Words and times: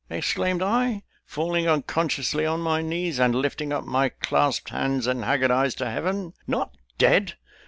exclaimed 0.09 0.63
I 0.63 1.03
(falling 1.27 1.69
unconsciously 1.69 2.43
on 2.43 2.59
my 2.61 2.81
knees, 2.81 3.19
and 3.19 3.35
lifting 3.35 3.71
up 3.71 3.83
my 3.83 4.09
clasped 4.09 4.69
hands 4.71 5.05
and 5.05 5.23
haggard 5.23 5.51
eyes 5.51 5.75
to 5.75 5.87
Heaven): 5.91 6.33
"not 6.47 6.75
dead! 6.97 7.35